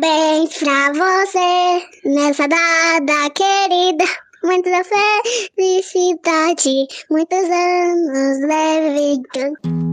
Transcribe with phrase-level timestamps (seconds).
[0.00, 4.04] Parabéns pra você nessa data querida.
[4.44, 4.84] Muita
[5.56, 9.87] felicidade, muitos anos leve.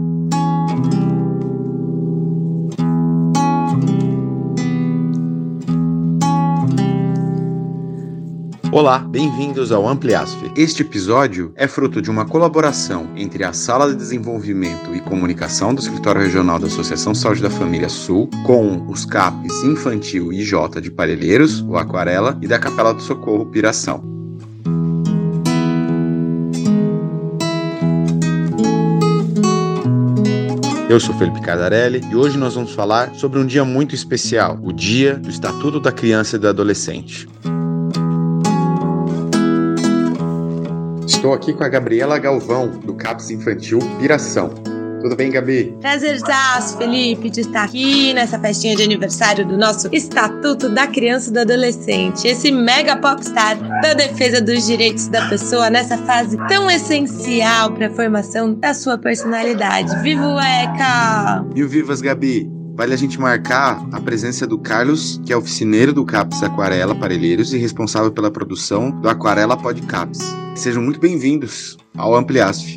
[8.76, 10.36] Olá, bem-vindos ao Ampliasf.
[10.54, 15.80] Este episódio é fruto de uma colaboração entre a Sala de Desenvolvimento e Comunicação do
[15.80, 20.90] Escritório Regional da Associação Saúde da Família Sul com os CAPs Infantil e J de
[20.90, 24.04] Parelheiros, o Aquarela, e da Capela do Socorro Piração.
[30.90, 34.70] Eu sou Felipe Cardarelli e hoje nós vamos falar sobre um dia muito especial, o
[34.70, 37.26] Dia do Estatuto da Criança e do Adolescente.
[41.26, 44.50] Estou aqui com a Gabriela Galvão, do CAPS Infantil Piração.
[45.02, 45.76] Tudo bem, Gabi?
[45.80, 51.32] Prazerzaço, Felipe, de estar aqui nessa festinha de aniversário do nosso Estatuto da Criança e
[51.32, 57.72] do Adolescente, esse mega popstar da defesa dos direitos da pessoa nessa fase tão essencial
[57.72, 60.00] para a formação da sua personalidade.
[60.02, 61.44] Viva o ECA!
[61.52, 62.55] Mil vivas, Gabi!
[62.76, 67.54] Vale a gente marcar a presença do Carlos, que é oficineiro do CAPS Aquarela Parelheiros
[67.54, 70.20] e responsável pela produção do Aquarela Podcaps.
[70.54, 72.76] Sejam muito bem-vindos ao Ampliasf.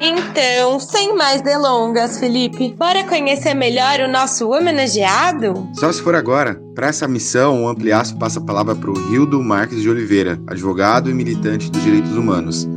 [0.00, 5.68] Então, sem mais delongas, Felipe, bora conhecer melhor o nosso homenageado?
[5.74, 6.62] Só se for agora.
[6.72, 11.10] Para essa missão, o Ampliasf passa a palavra para o Rildo Marques de Oliveira, advogado
[11.10, 12.68] e militante dos direitos humanos.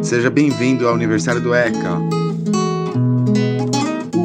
[0.00, 2.25] Seja bem-vindo ao aniversário do ECA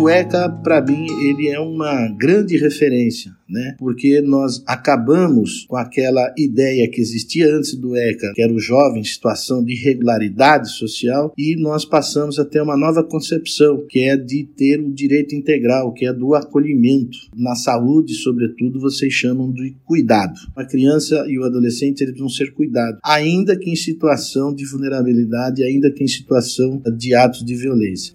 [0.10, 3.76] ECA, para mim, ele é uma grande referência, né?
[3.78, 9.02] Porque nós acabamos com aquela ideia que existia antes do ECA, que era o jovem
[9.02, 14.16] em situação de irregularidade social, e nós passamos a ter uma nova concepção, que é
[14.16, 17.18] de ter o direito integral, que é do acolhimento.
[17.36, 20.40] Na saúde, sobretudo, vocês chamam de cuidado.
[20.56, 25.64] A criança e o adolescente eles vão ser cuidados, ainda que em situação de vulnerabilidade,
[25.64, 28.14] ainda que em situação de atos de violência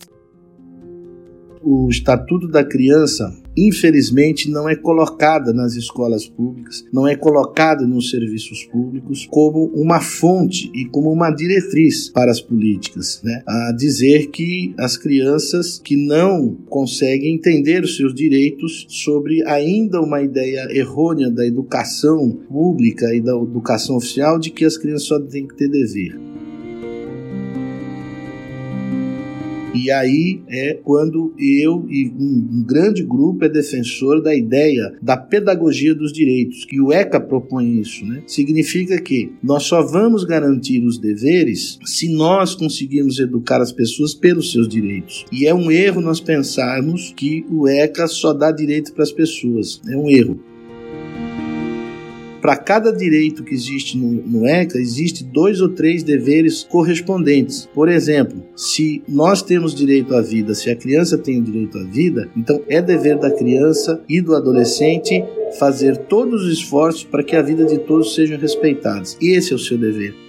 [1.69, 8.09] o Estatuto da Criança, infelizmente, não é colocada nas escolas públicas, não é colocada nos
[8.09, 13.21] serviços públicos como uma fonte e como uma diretriz para as políticas.
[13.25, 13.43] Né?
[13.45, 20.23] A dizer que as crianças que não conseguem entender os seus direitos sobre ainda uma
[20.23, 25.49] ideia errônea da educação pública e da educação oficial de que as crianças só têm
[25.49, 26.36] que ter dever.
[29.77, 35.17] E aí é quando eu e um, um grande grupo é defensor da ideia da
[35.17, 38.23] pedagogia dos direitos, que o ECA propõe isso, né?
[38.27, 44.53] Significa que nós só vamos garantir os deveres se nós conseguirmos educar as pessoas pelos
[44.53, 45.25] seus direitos.
[45.31, 49.81] E é um erro nós pensarmos que o ECA só dá direito para as pessoas.
[49.89, 50.41] É um erro
[52.47, 57.69] para cada direito que existe no, no ECA, existe dois ou três deveres correspondentes.
[57.75, 61.83] Por exemplo, se nós temos direito à vida, se a criança tem o direito à
[61.83, 65.25] vida, então é dever da criança e do adolescente
[65.59, 69.19] fazer todos os esforços para que a vida de todos sejam respeitadas.
[69.21, 70.26] Esse é o seu dever.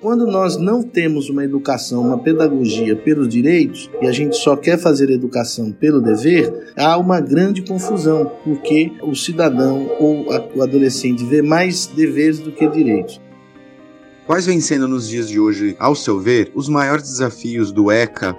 [0.00, 4.78] Quando nós não temos uma educação, uma pedagogia pelos direitos e a gente só quer
[4.78, 11.40] fazer educação pelo dever, há uma grande confusão, porque o cidadão ou o adolescente vê
[11.40, 13.20] mais deveres do que direitos.
[14.26, 18.36] Quais vêm sendo nos dias de hoje, ao seu ver, os maiores desafios do ECA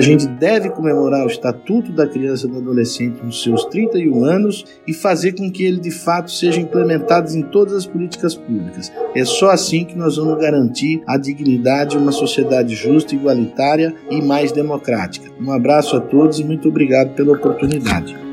[0.00, 4.64] a gente deve comemorar o Estatuto da Criança e do Adolescente nos seus 31 anos
[4.86, 8.90] e fazer com que ele de fato seja implementado em todas as políticas públicas.
[9.14, 14.22] É só assim que nós vamos garantir a dignidade de uma sociedade justa, igualitária e
[14.22, 15.30] mais democrática.
[15.38, 18.29] Um abraço a todos e muito obrigado pela oportunidade.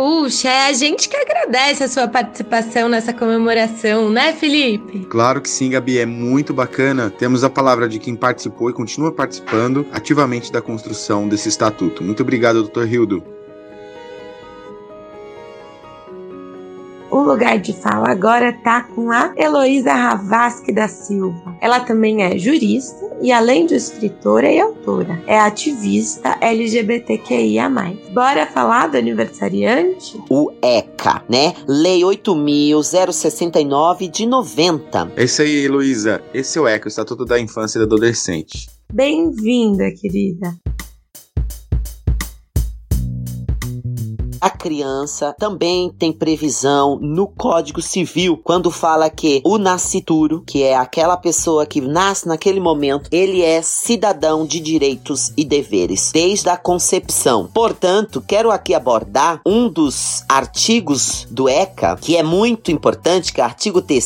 [0.00, 5.00] Puxa, é a gente que agradece a sua participação nessa comemoração, né, Felipe?
[5.00, 7.10] Claro que sim, Gabi, é muito bacana.
[7.10, 12.02] Temos a palavra de quem participou e continua participando ativamente da construção desse estatuto.
[12.02, 12.90] Muito obrigado, Dr.
[12.90, 13.22] Hildo.
[17.10, 21.54] o lugar de fala agora tá com a Heloísa Ravasque da Silva.
[21.60, 27.70] Ela também é jurista e, além de escritora e autora, é ativista LGBTQIA.
[28.12, 30.20] Bora falar do aniversariante?
[30.28, 31.54] O ECA, né?
[31.68, 35.12] Lei 8069 de 90.
[35.16, 36.22] Esse aí, Heloísa.
[36.32, 38.68] Esse é o ECA, o Estatuto da Infância e do Adolescente.
[38.92, 40.52] Bem-vinda, querida.
[44.40, 50.74] A criança também tem previsão no Código Civil quando fala que o nascituro, que é
[50.74, 56.56] aquela pessoa que nasce naquele momento, ele é cidadão de direitos e deveres desde a
[56.56, 57.50] concepção.
[57.52, 63.44] Portanto, quero aqui abordar um dos artigos do ECA que é muito importante, que é
[63.44, 64.00] o artigo 3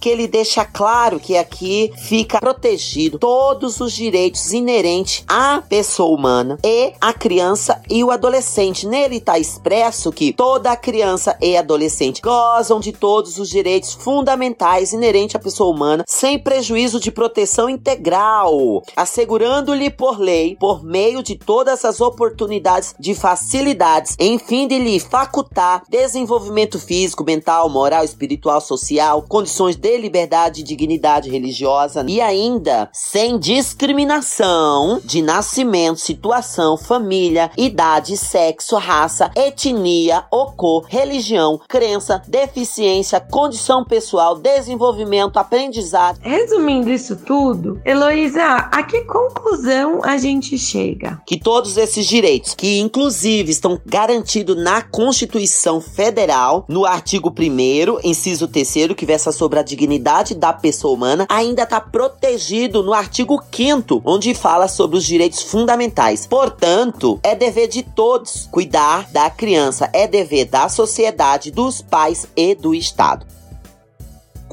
[0.00, 6.58] que ele deixa claro que aqui fica protegido todos os direitos inerentes à pessoa humana
[6.64, 8.86] e à criança e o adolescente.
[8.86, 9.73] Nele está expresso
[10.12, 16.04] que toda criança e adolescente gozam de todos os direitos fundamentais inerentes à pessoa humana,
[16.06, 23.14] sem prejuízo de proteção integral, assegurando-lhe por lei, por meio de todas as oportunidades de
[23.14, 30.60] facilidades, em fim de lhe facultar desenvolvimento físico, mental, moral, espiritual, social, condições de liberdade
[30.60, 39.30] e dignidade religiosa e ainda sem discriminação de nascimento, situação, família, idade, sexo, raça,
[39.64, 46.18] etnia ou cor, religião, crença, deficiência, condição pessoal, desenvolvimento, aprendizado.
[46.20, 51.20] Resumindo isso tudo, Heloísa, a que conclusão a gente chega?
[51.26, 58.48] Que todos esses direitos, que inclusive estão garantidos na Constituição Federal, no artigo 1 inciso
[58.48, 64.02] 3 que versa sobre a dignidade da pessoa humana, ainda está protegido no artigo 5
[64.04, 66.26] onde fala sobre os direitos fundamentais.
[66.26, 69.53] Portanto, é dever de todos cuidar da criança,
[69.92, 73.26] é dever da sociedade, dos pais e do Estado.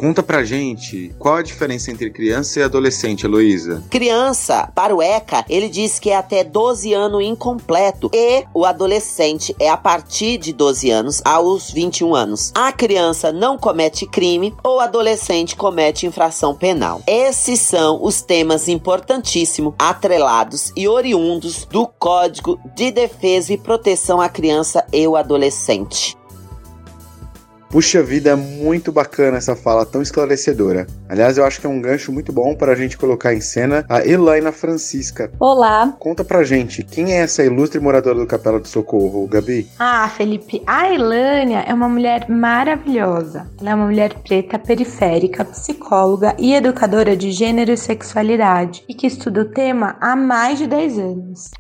[0.02, 3.84] Conta pra gente qual a diferença entre criança e adolescente, Heloísa.
[3.88, 9.56] Criança, para o ECA, ele diz que é até 12 anos incompleto e o adolescente
[9.60, 12.52] é a partir de 12 anos aos 21 anos.
[12.56, 17.04] A criança não comete crime ou adolescente comete infração penal.
[17.06, 24.28] Esses são os temas importantíssimos, atrelados e oriundos do Código de Defesa e Proteção à
[24.28, 26.20] Criança e o Adolescente.
[27.72, 30.86] Puxa vida, é muito bacana essa fala tão esclarecedora.
[31.08, 33.86] Aliás, eu acho que é um gancho muito bom para a gente colocar em cena
[33.88, 35.32] a Elaina Francisca.
[35.40, 35.96] Olá.
[35.98, 39.70] Conta pra gente, quem é essa ilustre moradora do Capela do Socorro, Gabi?
[39.80, 43.50] Ah, Felipe, a Elânia é uma mulher maravilhosa.
[43.62, 49.08] Ela é uma mulher preta, periférica, psicóloga e educadora de gênero e sexualidade e que
[49.08, 51.52] estuda o tema há mais de 10 anos.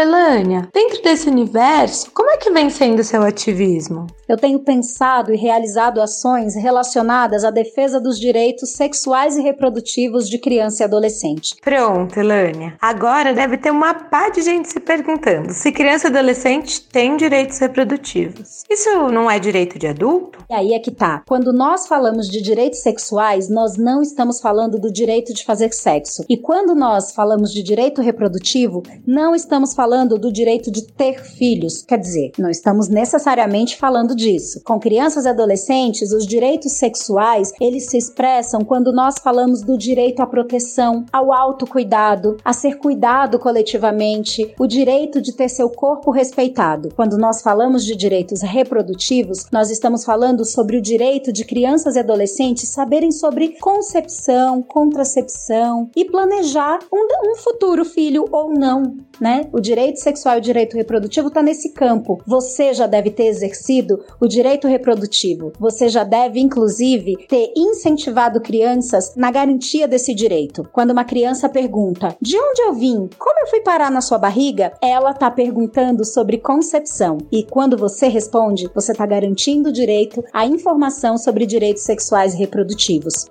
[0.00, 4.06] Elânia, dentro desse universo, como é que vem sendo seu ativismo?
[4.28, 10.38] Eu tenho pensado e realizado ações relacionadas à defesa dos direitos sexuais e reprodutivos de
[10.38, 11.54] criança e adolescente.
[11.60, 12.74] Pronto, Elânia.
[12.80, 17.58] Agora deve ter uma pá de gente se perguntando se criança e adolescente tem direitos
[17.58, 18.64] reprodutivos.
[18.70, 20.38] Isso não é direito de adulto?
[20.50, 21.22] E aí é que tá.
[21.26, 26.24] Quando nós falamos de direitos sexuais, nós não estamos falando do direito de fazer sexo.
[26.28, 31.82] E quando nós falamos de direito reprodutivo, não estamos falando do direito de ter filhos.
[31.82, 34.62] Quer dizer, não estamos necessariamente falando disso.
[34.62, 40.22] Com crianças e adolescentes, os direitos sexuais, eles se expressam quando nós falamos do direito
[40.22, 46.90] à proteção, ao autocuidado, a ser cuidado coletivamente, o direito de ter seu corpo respeitado.
[46.94, 51.98] Quando nós falamos de direitos reprodutivos, nós estamos falando sobre o direito de crianças e
[51.98, 59.48] adolescentes saberem sobre concepção, contracepção e planejar um, um futuro filho ou não, né?
[59.52, 62.20] O direito sexual e direito reprodutivo está nesse campo.
[62.26, 65.50] Você já deve ter exercido o direito reprodutivo.
[65.58, 70.68] Você já deve, inclusive, ter incentivado crianças na garantia desse direito.
[70.70, 73.08] Quando uma criança pergunta: De onde eu vim?
[73.18, 74.74] Como eu fui parar na sua barriga?
[74.82, 77.16] Ela está perguntando sobre concepção.
[77.32, 82.36] E quando você responde, você está garantindo o direito à informação sobre direitos sexuais e
[82.36, 83.26] reprodutivos.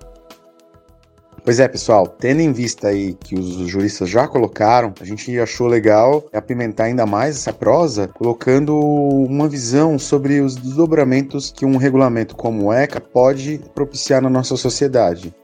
[1.44, 5.66] Pois é, pessoal, tendo em vista aí que os juristas já colocaram, a gente achou
[5.66, 12.36] legal apimentar ainda mais essa prosa, colocando uma visão sobre os desdobramentos que um regulamento
[12.36, 15.34] como o ECA pode propiciar na nossa sociedade.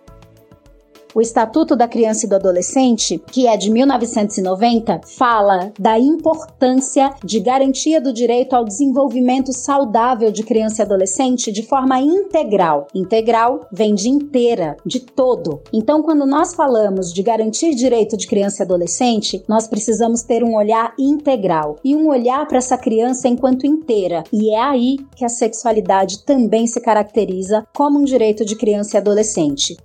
[1.15, 7.41] O Estatuto da Criança e do Adolescente, que é de 1990, fala da importância de
[7.41, 12.87] garantia do direito ao desenvolvimento saudável de criança e adolescente de forma integral.
[12.95, 15.63] Integral vem de inteira, de todo.
[15.73, 20.55] Então, quando nós falamos de garantir direito de criança e adolescente, nós precisamos ter um
[20.55, 24.25] olhar integral e um olhar para essa criança enquanto inteira.
[24.31, 29.01] E é aí que a sexualidade também se caracteriza como um direito de criança e
[29.01, 29.77] adolescente.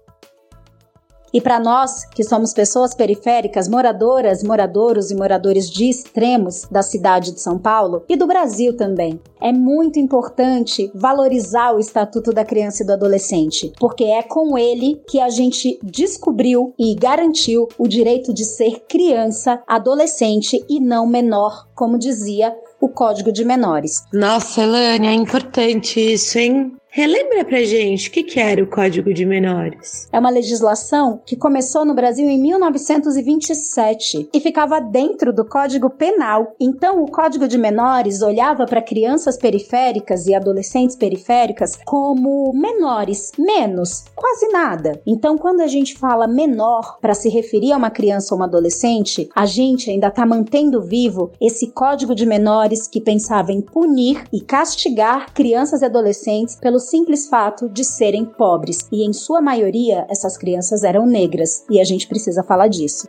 [1.34, 7.32] E para nós, que somos pessoas periféricas, moradoras, moradores e moradores de extremos da cidade
[7.32, 12.84] de São Paulo e do Brasil também, é muito importante valorizar o Estatuto da Criança
[12.84, 18.32] e do Adolescente, porque é com ele que a gente descobriu e garantiu o direito
[18.32, 24.04] de ser criança, adolescente e não menor, como dizia o Código de Menores.
[24.14, 26.74] Nossa, Elane, é importante isso, hein?
[26.96, 30.08] Relembra pra gente o que, que era o Código de Menores.
[30.12, 36.56] É uma legislação que começou no Brasil em 1927 e ficava dentro do Código Penal.
[36.60, 44.06] Então, o Código de Menores olhava para crianças periféricas e adolescentes periféricas como menores, menos,
[44.14, 45.02] quase nada.
[45.04, 49.28] Então, quando a gente fala menor para se referir a uma criança ou uma adolescente,
[49.36, 54.40] a gente ainda está mantendo vivo esse Código de Menores que pensava em punir e
[54.40, 60.38] castigar crianças e adolescentes pelos simples fato de serem pobres, e em sua maioria essas
[60.38, 63.08] crianças eram negras, e a gente precisa falar disso.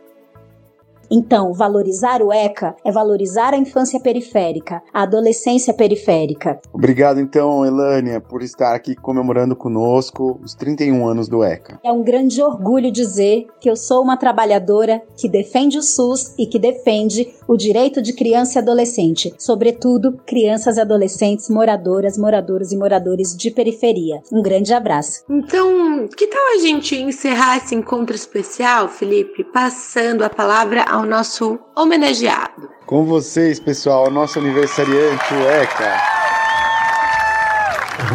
[1.09, 6.59] Então, valorizar o ECA é valorizar a infância periférica, a adolescência periférica.
[6.73, 11.79] Obrigado, então, Elânia, por estar aqui comemorando conosco os 31 anos do ECA.
[11.83, 16.45] É um grande orgulho dizer que eu sou uma trabalhadora que defende o SUS e
[16.45, 22.77] que defende o direito de criança e adolescente, sobretudo crianças e adolescentes moradoras, moradores e
[22.77, 24.21] moradores de periferia.
[24.31, 25.23] Um grande abraço.
[25.29, 31.59] Então, que tal a gente encerrar esse encontro especial, Felipe, passando a palavra ao nosso
[31.75, 32.69] homenageado.
[32.85, 35.97] Com vocês, pessoal, nosso aniversariante, o ECA.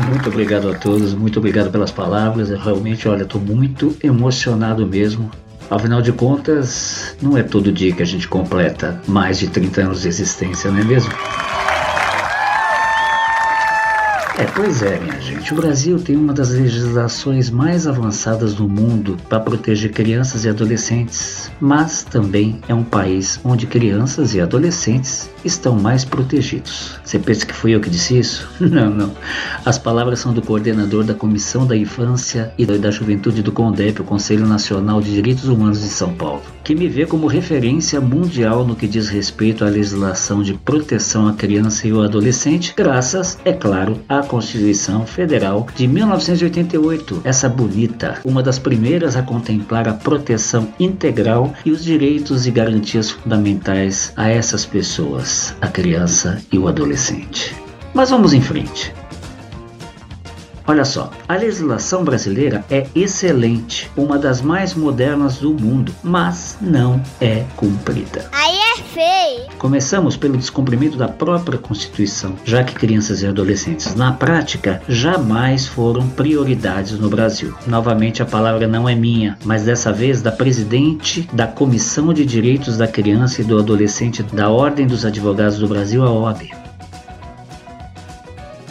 [0.09, 2.49] Muito obrigado a todos, muito obrigado pelas palavras.
[2.49, 5.31] Eu realmente, olha, estou muito emocionado mesmo.
[5.71, 10.03] Afinal de contas, não é todo dia que a gente completa mais de 30 anos
[10.03, 11.13] de existência, não é mesmo?
[14.41, 15.53] É, pois é, minha gente.
[15.53, 21.53] O Brasil tem uma das legislações mais avançadas do mundo para proteger crianças e adolescentes,
[21.61, 26.99] mas também é um país onde crianças e adolescentes estão mais protegidos.
[27.05, 28.49] Você pensa que fui eu que disse isso?
[28.61, 29.11] Não, não.
[29.65, 34.05] As palavras são do coordenador da Comissão da Infância e da Juventude do CONDEP, o
[34.05, 38.77] Conselho Nacional de Direitos Humanos de São Paulo, que me vê como referência mundial no
[38.77, 44.01] que diz respeito à legislação de proteção à criança e ao adolescente, graças, é claro,
[44.09, 51.53] à Constituição Federal de 1988, essa bonita, uma das primeiras a contemplar a proteção integral
[51.65, 55.30] e os direitos e garantias fundamentais a essas pessoas,
[55.61, 57.55] a criança e o adolescente.
[57.95, 58.93] Mas vamos em frente.
[60.67, 67.03] Olha só, a legislação brasileira é excelente, uma das mais modernas do mundo, mas não
[67.21, 68.29] é cumprida.
[68.31, 69.47] Aí feio.
[69.59, 76.09] Começamos pelo descumprimento da própria Constituição, já que crianças e adolescentes, na prática, jamais foram
[76.09, 77.55] prioridades no Brasil.
[77.67, 82.77] Novamente, a palavra não é minha, mas dessa vez da presidente da Comissão de Direitos
[82.77, 86.60] da Criança e do Adolescente da Ordem dos Advogados do Brasil, a OAB.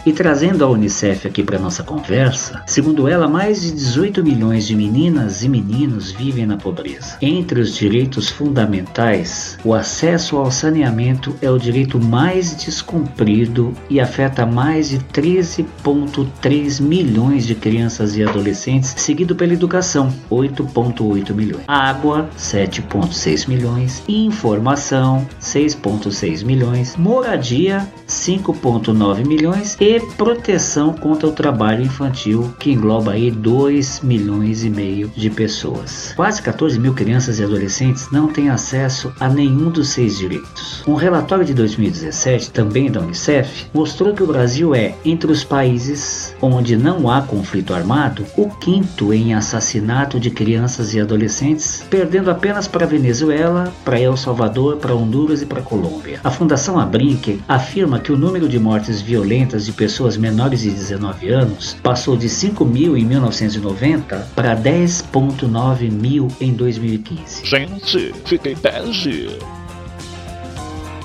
[0.10, 4.76] E trazendo a Unicef aqui para nossa conversa, segundo ela, mais de 18 milhões de
[4.76, 7.16] meninas e meninos vivem na pobreza.
[7.22, 14.48] Entre os direitos fundamentais, o acesso ao saneamento é o direito mais descumprido e afeta
[14.48, 21.66] mais de 13,3 milhões de crianças e adolescentes, seguido pela educação, 8,8 milhões.
[21.68, 24.02] Água, 7,6 milhões.
[24.08, 26.98] Informação, 6,6 milhões.
[26.98, 29.78] Moradia, 5,9 milhões.
[29.80, 35.30] E e proteção contra o trabalho infantil, que engloba aí 2 milhões e meio de
[35.30, 36.14] pessoas.
[36.16, 40.84] Quase 14 mil crianças e adolescentes não têm acesso a nenhum dos seis direitos.
[40.88, 46.34] Um relatório de 2017, também da Unicef, mostrou que o Brasil é, entre os países
[46.42, 52.68] onde não há conflito armado, o quinto em assassinato de crianças e adolescentes, perdendo apenas
[52.68, 56.20] para Venezuela, para El Salvador, para Honduras e para Colômbia.
[56.24, 61.30] A Fundação Abrinq afirma que o número de mortes violentas de pessoas menores de 19
[61.30, 67.46] anos passou de 5 mil em 1990 para 10,9 mil em 2015.
[67.46, 69.40] Gente, fiquei bege.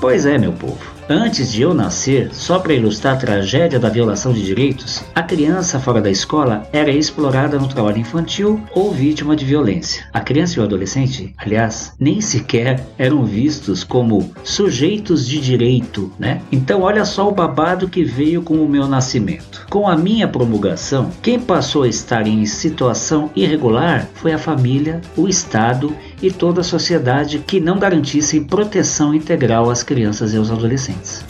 [0.01, 0.94] Pois é, meu povo.
[1.07, 5.79] Antes de eu nascer, só para ilustrar a tragédia da violação de direitos, a criança
[5.79, 10.03] fora da escola era explorada no trabalho infantil ou vítima de violência.
[10.11, 16.41] A criança e o adolescente, aliás, nem sequer eram vistos como sujeitos de direito, né?
[16.51, 19.67] Então olha só o babado que veio com o meu nascimento.
[19.69, 25.27] Com a minha promulgação, quem passou a estar em situação irregular foi a família, o
[25.27, 31.23] Estado e toda a sociedade que não garantissem proteção integral às crianças e aos adolescentes.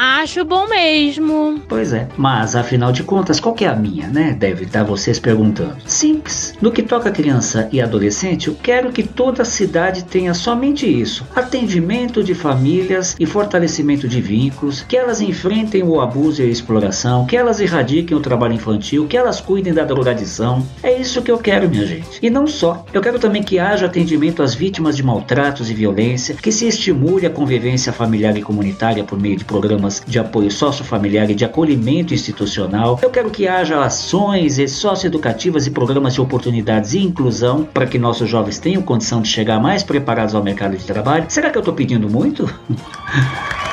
[0.00, 1.60] Acho bom mesmo.
[1.68, 4.30] Pois é, mas afinal de contas, qual que é a minha, né?
[4.38, 5.76] Deve estar vocês perguntando.
[5.84, 6.54] Simples.
[6.62, 11.26] No que toca criança e adolescente, eu quero que toda a cidade tenha somente isso:
[11.34, 17.26] atendimento de famílias e fortalecimento de vínculos, que elas enfrentem o abuso e a exploração,
[17.26, 20.64] que elas erradiquem o trabalho infantil, que elas cuidem da drogadição.
[20.80, 22.20] É isso que eu quero, minha gente.
[22.22, 22.86] E não só.
[22.92, 27.26] Eu quero também que haja atendimento às vítimas de maltratos e violência, que se estimule
[27.26, 32.14] a convivência familiar e comunitária por meio de programas de apoio sociofamiliar e de acolhimento
[32.14, 32.98] institucional.
[33.02, 38.28] Eu quero que haja ações socioeducativas e programas de oportunidades e inclusão para que nossos
[38.28, 41.26] jovens tenham condição de chegar mais preparados ao mercado de trabalho.
[41.28, 42.48] Será que eu estou pedindo muito?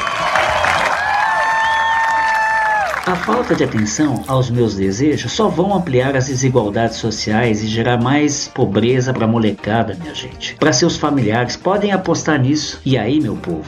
[3.07, 8.01] A falta de atenção aos meus desejos só vão ampliar as desigualdades sociais e gerar
[8.01, 10.55] mais pobreza para a molecada, minha gente.
[10.55, 12.81] Para seus familiares, podem apostar nisso.
[12.83, 13.63] E aí, meu povo?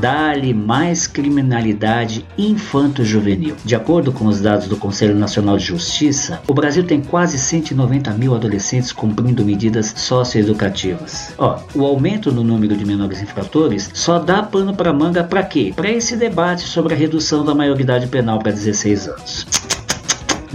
[0.00, 3.56] Dá-lhe mais criminalidade infanto-juvenil.
[3.64, 8.12] De acordo com os dados do Conselho Nacional de Justiça, o Brasil tem quase 190
[8.12, 11.34] mil adolescentes cumprindo medidas socioeducativas.
[11.38, 15.72] Ó, o aumento no número de menores infratores só dá pano para manga para quê?
[15.74, 19.46] Para esse debate sobre a redução da maioridade penal para 16 anos.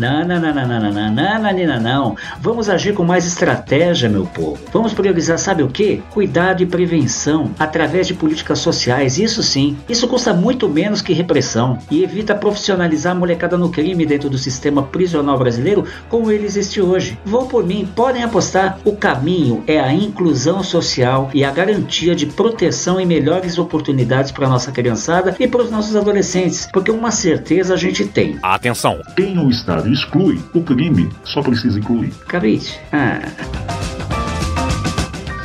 [0.01, 2.15] Não, não, não, não, não, não, não, não, não, não.
[2.39, 4.57] Vamos agir com mais estratégia, meu povo.
[4.73, 6.01] Vamos priorizar, sabe o que?
[6.09, 9.19] Cuidado e prevenção através de políticas sociais.
[9.19, 14.03] Isso sim, isso custa muito menos que repressão e evita profissionalizar a molecada no crime
[14.03, 17.19] dentro do sistema prisional brasileiro como ele existe hoje.
[17.23, 18.79] Vão por mim, podem apostar.
[18.83, 24.49] O caminho é a inclusão social e a garantia de proteção e melhores oportunidades para
[24.49, 28.39] nossa criançada e para os nossos adolescentes, porque uma certeza a gente tem.
[28.41, 28.99] Atenção!
[29.15, 30.39] Quem não está exclui.
[30.53, 32.11] O crime só precisa incluir.
[32.27, 32.79] Cabide.
[32.91, 33.80] Ah.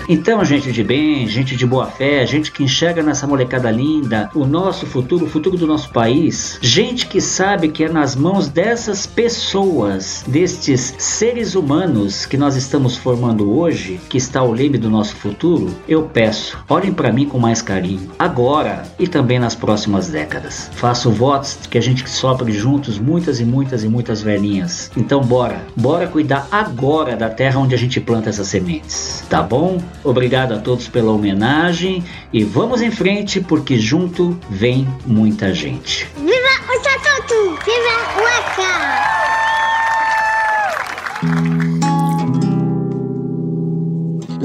[0.09, 4.45] Então, gente de bem, gente de boa fé, gente que enxerga nessa molecada linda o
[4.45, 9.05] nosso futuro, o futuro do nosso país, gente que sabe que é nas mãos dessas
[9.05, 15.17] pessoas, destes seres humanos que nós estamos formando hoje, que está o leme do nosso
[15.17, 20.71] futuro, eu peço, olhem para mim com mais carinho, agora e também nas próximas décadas.
[20.75, 24.91] Faço votos que a gente sopre juntos muitas e muitas e muitas velhinhas.
[24.97, 29.81] Então, bora, bora cuidar agora da terra onde a gente planta essas sementes, tá bom?
[30.07, 36.09] Obrigado a todos pela homenagem e vamos em frente porque junto vem muita gente.
[36.17, 36.33] Viva
[36.69, 37.59] o Statuto!
[37.65, 39.25] Viva o ECA!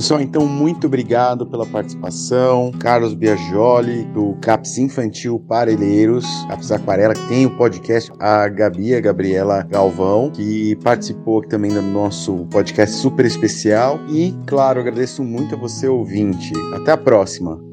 [0.02, 2.72] Pessoal, então muito obrigado pela participação.
[2.72, 9.00] Carlos Biagioli, do CAPS Infantil Parelheiros, CAPS Aquarela, que tem o podcast, a Gabi, a
[9.00, 14.00] Gabriela Galvão, que participou aqui também do nosso podcast super especial.
[14.10, 16.52] E, claro, agradeço muito a você, ouvinte.
[16.74, 17.71] Até a próxima.